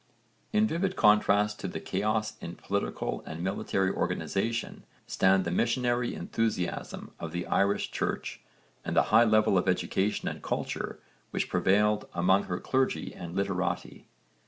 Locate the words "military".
3.43-3.91